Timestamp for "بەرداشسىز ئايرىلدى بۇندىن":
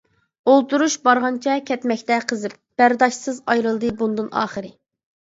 2.83-4.37